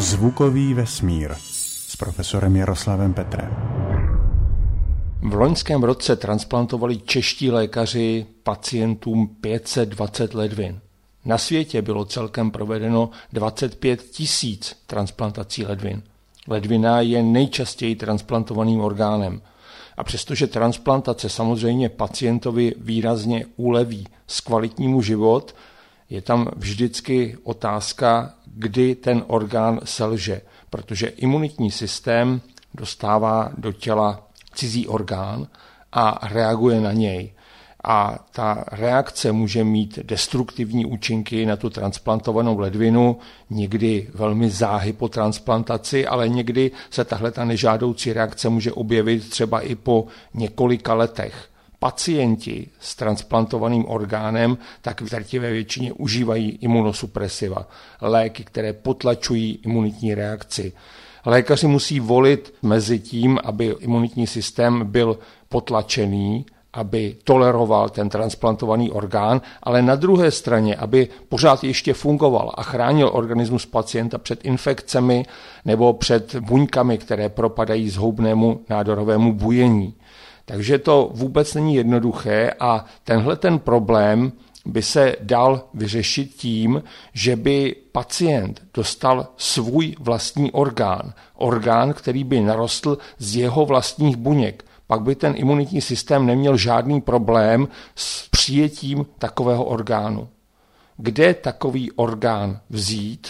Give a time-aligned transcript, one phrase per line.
[0.00, 3.50] Zvukový vesmír s profesorem Jaroslavem Petrem.
[5.22, 10.80] V loňském roce transplantovali čeští lékaři pacientům 520 ledvin.
[11.24, 16.02] Na světě bylo celkem provedeno 25 tisíc transplantací ledvin.
[16.48, 19.42] Ledvina je nejčastěji transplantovaným orgánem.
[19.96, 25.54] A přestože transplantace samozřejmě pacientovi výrazně uleví zkvalitní život,
[26.10, 30.40] je tam vždycky otázka, kdy ten orgán selže,
[30.70, 32.40] protože imunitní systém
[32.74, 35.46] dostává do těla cizí orgán
[35.92, 37.32] a reaguje na něj.
[37.84, 43.18] A ta reakce může mít destruktivní účinky na tu transplantovanou ledvinu,
[43.50, 49.60] někdy velmi záhy po transplantaci, ale někdy se tahle ta nežádoucí reakce může objevit třeba
[49.60, 57.68] i po několika letech pacienti s transplantovaným orgánem tak v drtivé většině užívají imunosupresiva,
[58.00, 60.72] léky, které potlačují imunitní reakci.
[61.26, 65.18] Lékaři musí volit mezi tím, aby imunitní systém byl
[65.48, 72.62] potlačený, aby toleroval ten transplantovaný orgán, ale na druhé straně, aby pořád ještě fungoval a
[72.62, 75.26] chránil organismus pacienta před infekcemi
[75.64, 79.94] nebo před buňkami, které propadají zhoubnému nádorovému bujení.
[80.50, 84.32] Takže to vůbec není jednoduché a tenhle ten problém
[84.66, 91.12] by se dal vyřešit tím, že by pacient dostal svůj vlastní orgán.
[91.34, 94.64] Orgán, který by narostl z jeho vlastních buněk.
[94.86, 100.28] Pak by ten imunitní systém neměl žádný problém s přijetím takového orgánu.
[100.96, 103.28] Kde takový orgán vzít,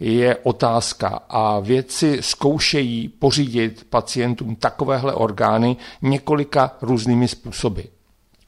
[0.00, 7.80] je otázka a vědci zkoušejí pořídit pacientům takovéhle orgány několika různými způsoby.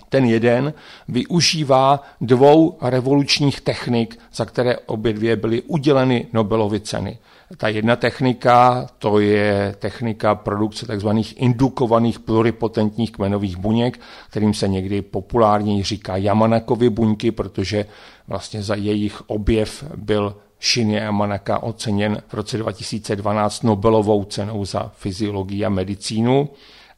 [0.09, 0.75] Ten jeden
[1.09, 7.19] využívá dvou revolučních technik, za které obě dvě byly uděleny Nobelovy ceny.
[7.57, 11.09] Ta jedna technika, to je technika produkce tzv.
[11.37, 17.87] indukovaných pluripotentních kmenových buněk, kterým se někdy populárně říká Yamanakovy buňky, protože
[18.29, 25.65] vlastně za jejich objev byl Shinya Yamanaka oceněn v roce 2012 Nobelovou cenou za fyziologii
[25.65, 26.49] a medicínu.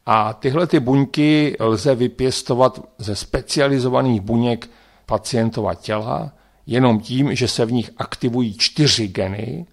[0.05, 4.69] A tyhle ty buňky lze vypěstovat ze specializovaných buněk
[5.05, 6.31] pacientova těla
[6.67, 9.65] jenom tím, že se v nich aktivují čtyři geny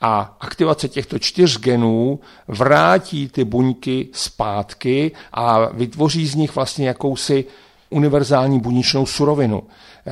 [0.00, 7.44] a aktivace těchto čtyř genů vrátí ty buňky zpátky a vytvoří z nich vlastně jakousi
[7.90, 9.62] univerzální buněčnou surovinu.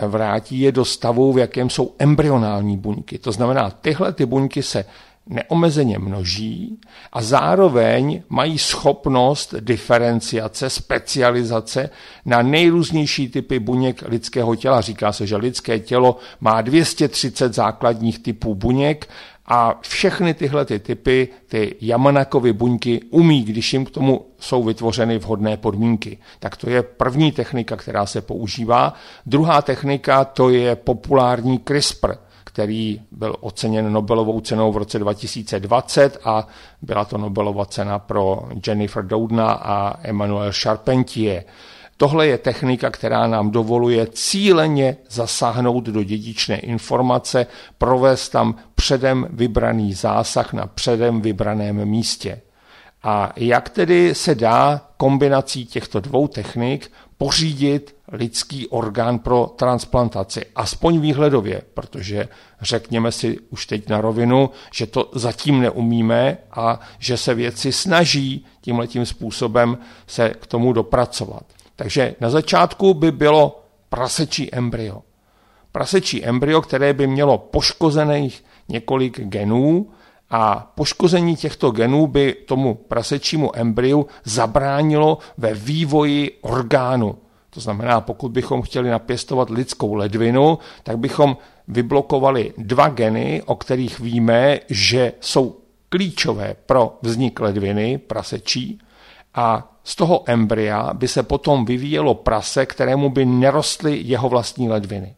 [0.07, 3.19] Vrátí je do stavu, v jakém jsou embryonální buňky.
[3.19, 4.85] To znamená, tyhle ty buňky se
[5.27, 6.79] neomezeně množí
[7.13, 11.91] a zároveň mají schopnost diferenciace, specializace
[12.25, 14.81] na nejrůznější typy buněk lidského těla.
[14.81, 19.09] Říká se, že lidské tělo má 230 základních typů buněk
[19.47, 25.19] a všechny tyhle ty typy, ty Yamanakovy buňky umí, když jim k tomu jsou vytvořeny
[25.19, 26.19] vhodné podmínky.
[26.39, 28.95] Tak to je první technika, která se používá.
[29.27, 36.47] Druhá technika to je populární CRISPR, který byl oceněn Nobelovou cenou v roce 2020 a
[36.83, 41.45] byla to Nobelova cena pro Jennifer Doudna a Emmanuel Charpentier.
[41.97, 47.47] Tohle je technika, která nám dovoluje cíleně zasáhnout do dědičné informace,
[47.79, 52.41] provést tam předem vybraný zásah na předem vybraném místě.
[53.03, 61.01] A jak tedy se dá kombinací těchto dvou technik pořídit lidský orgán pro transplantaci, aspoň
[61.01, 62.29] výhledově, protože
[62.61, 68.47] řekněme si už teď na rovinu, že to zatím neumíme a že se věci snaží
[68.61, 71.45] tímhletím způsobem se k tomu dopracovat.
[71.77, 75.03] Takže na začátku by bylo prasečí embryo.
[75.73, 79.91] Prasečí embryo, které by mělo poškozených několik genů
[80.31, 87.19] a poškození těchto genů by tomu prasečímu embryu zabránilo ve vývoji orgánu.
[87.51, 91.37] To znamená, pokud bychom chtěli napěstovat lidskou ledvinu, tak bychom
[91.69, 95.57] vyblokovali dva geny, o kterých víme, že jsou
[95.89, 98.79] klíčové pro vznik ledviny prasečí
[99.35, 105.15] a z toho embrya by se potom vyvíjelo prase, kterému by nerostly jeho vlastní ledviny.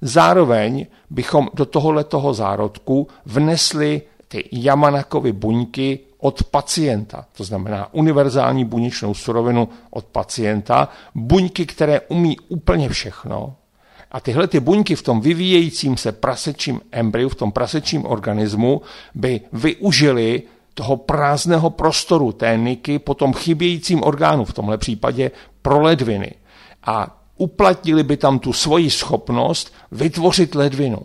[0.00, 9.14] Zároveň bychom do tohoto zárodku vnesli ty Yamanakovy buňky od pacienta, to znamená univerzální buněčnou
[9.14, 13.54] surovinu od pacienta, buňky, které umí úplně všechno.
[14.10, 18.82] A tyhle ty buňky v tom vyvíjejícím se prasečím embryu, v tom prasečím organismu,
[19.14, 20.42] by využili
[20.74, 25.30] toho prázdného prostoru té niky po tom chybějícím orgánu, v tomhle případě
[25.62, 26.34] pro ledviny.
[26.84, 30.98] A uplatnili by tam tu svoji schopnost vytvořit ledvinu.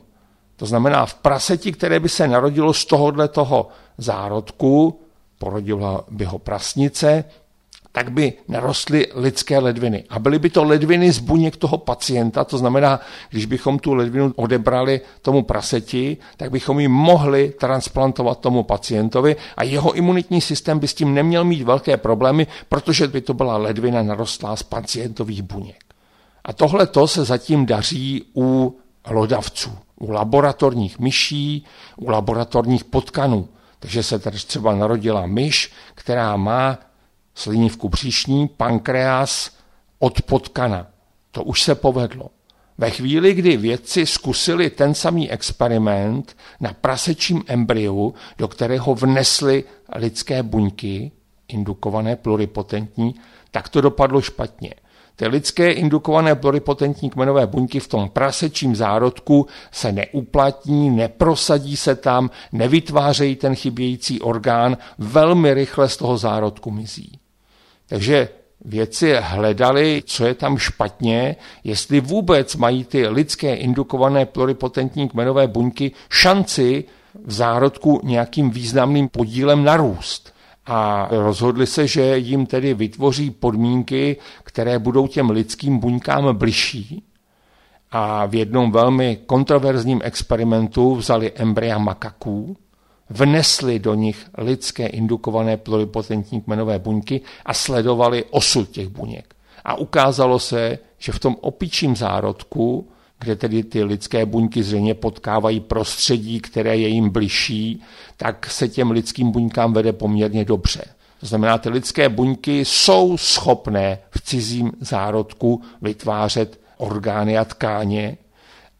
[0.55, 3.67] To znamená, v praseti, které by se narodilo z tohohle toho
[3.97, 4.99] zárodku,
[5.39, 7.23] porodila by ho prasnice,
[7.97, 10.03] tak by narostly lidské ledviny.
[10.09, 12.99] A byly by to ledviny z buněk toho pacienta, to znamená,
[13.29, 19.63] když bychom tu ledvinu odebrali tomu praseti, tak bychom ji mohli transplantovat tomu pacientovi a
[19.63, 24.03] jeho imunitní systém by s tím neměl mít velké problémy, protože by to byla ledvina
[24.03, 25.83] narostlá z pacientových buněk.
[26.45, 28.77] A tohle to se zatím daří u
[29.09, 31.65] lodavců, u laboratorních myší,
[31.95, 33.47] u laboratorních potkanů.
[33.79, 36.77] Takže se tady třeba narodila myš, která má
[37.37, 39.51] slinivku příšní, pankreas
[39.99, 40.87] od potkana.
[41.31, 42.29] To už se povedlo.
[42.77, 49.63] Ve chvíli, kdy vědci zkusili ten samý experiment na prasečím embryu, do kterého vnesli
[49.95, 51.11] lidské buňky,
[51.47, 53.15] indukované pluripotentní,
[53.51, 54.73] tak to dopadlo špatně.
[55.15, 62.29] Ty lidské indukované pluripotentní kmenové buňky v tom prasečím zárodku se neuplatní, neprosadí se tam,
[62.51, 67.19] nevytvářejí ten chybějící orgán, velmi rychle z toho zárodku mizí.
[67.87, 68.29] Takže
[68.65, 75.91] vědci hledali, co je tam špatně, jestli vůbec mají ty lidské indukované pluripotentní kmenové buňky
[76.09, 76.83] šanci
[77.25, 80.33] v zárodku nějakým významným podílem narůst.
[80.65, 87.03] A rozhodli se, že jim tedy vytvoří podmínky, které budou těm lidským buňkám bližší.
[87.91, 92.57] A v jednom velmi kontroverzním experimentu vzali embrya makaků,
[93.09, 99.35] vnesli do nich lidské indukované pluripotentní kmenové buňky a sledovali osud těch buněk.
[99.65, 102.87] A ukázalo se, že v tom opičím zárodku,
[103.19, 107.81] kde tedy ty lidské buňky zřejmě potkávají prostředí, které je jim bližší,
[108.17, 110.81] tak se těm lidským buňkám vede poměrně dobře.
[111.19, 118.17] To znamená, ty lidské buňky jsou schopné v cizím zárodku vytvářet orgány a tkáně,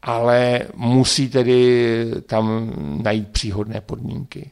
[0.02, 2.72] ale musí tedy tam
[3.02, 4.50] najít příhodné podmínky.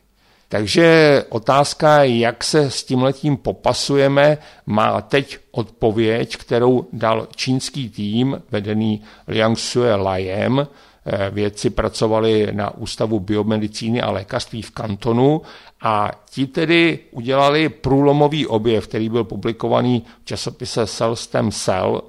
[0.48, 9.02] Takže otázka, jak se s tímhletím popasujeme, má teď odpověď, kterou dal čínský tým vedený
[9.28, 10.66] Liang Sue Laiem.
[11.08, 15.42] Eh, vědci pracovali na Ústavu biomedicíny a lékařství v Kantonu
[15.82, 22.02] a ti tedy udělali průlomový objev, který byl publikovaný v časopise Cell Stem Cell,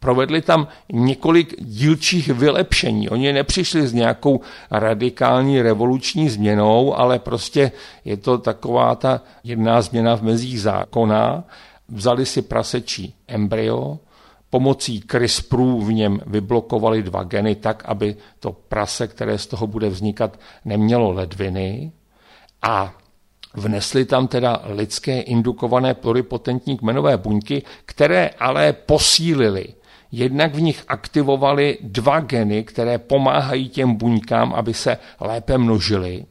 [0.00, 3.08] Provedli tam několik dílčích vylepšení.
[3.08, 7.72] Oni nepřišli s nějakou radikální revoluční změnou, ale prostě
[8.04, 11.44] je to taková ta jedna změna v mezích zákona.
[11.88, 13.98] Vzali si prasečí embryo,
[14.50, 19.88] pomocí CRISPRů v něm vyblokovali dva geny tak, aby to prase, které z toho bude
[19.88, 21.92] vznikat, nemělo ledviny
[22.62, 22.94] a
[23.54, 29.66] Vnesli tam teda lidské indukované pluripotentní kmenové buňky, které ale posílily
[30.12, 36.24] jednak v nich aktivovali dva geny, které pomáhají těm buňkám, aby se lépe množily.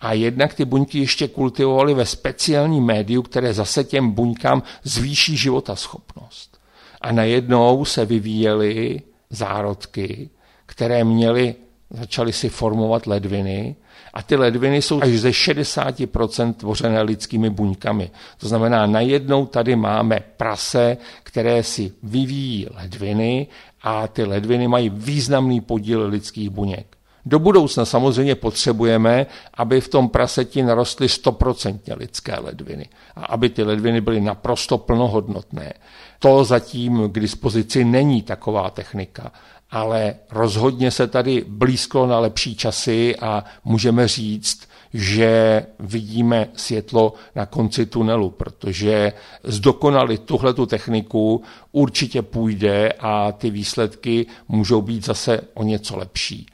[0.00, 6.60] A jednak ty buňky ještě kultivovali ve speciálním médiu, které zase těm buňkám zvýší životaschopnost.
[7.00, 10.30] A najednou se vyvíjely zárodky,
[10.66, 11.54] které měly,
[11.90, 13.76] začaly si formovat ledviny
[14.12, 18.10] a ty ledviny jsou až ze 60% tvořené lidskými buňkami.
[18.38, 23.46] To znamená, najednou tady máme prase, které si vyvíjí ledviny
[23.82, 26.96] a ty ledviny mají významný podíl lidských buněk.
[27.26, 33.62] Do budoucna samozřejmě potřebujeme, aby v tom praseti narostly 100% lidské ledviny a aby ty
[33.62, 35.72] ledviny byly naprosto plnohodnotné.
[36.18, 39.32] To zatím k dispozici není taková technika
[39.72, 47.46] ale rozhodně se tady blízko na lepší časy a můžeme říct, že vidíme světlo na
[47.46, 49.12] konci tunelu, protože
[49.44, 56.46] zdokonalit tuhletu techniku určitě půjde a ty výsledky můžou být zase o něco lepší.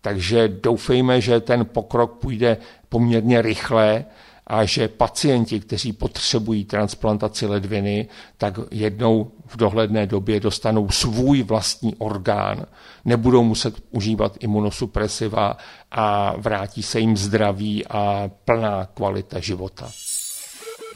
[0.00, 2.56] Takže doufejme, že ten pokrok půjde
[2.88, 4.04] poměrně rychle
[4.46, 8.08] a že pacienti, kteří potřebují transplantaci ledviny,
[8.38, 12.66] tak jednou v dohledné době dostanou svůj vlastní orgán,
[13.04, 15.56] nebudou muset užívat imunosupresiva
[15.90, 19.90] a vrátí se jim zdraví a plná kvalita života.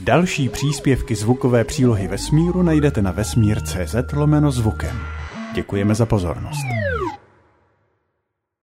[0.00, 5.00] Další příspěvky zvukové přílohy vesmíru najdete na vesmír.cz lomeno zvukem.
[5.54, 6.66] Děkujeme za pozornost.